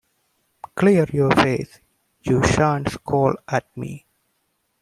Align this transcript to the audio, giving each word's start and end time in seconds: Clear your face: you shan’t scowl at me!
Clear 0.73 1.05
your 1.13 1.29
face: 1.29 1.77
you 2.23 2.41
shan’t 2.43 2.89
scowl 2.89 3.35
at 3.47 3.65
me! 3.77 4.03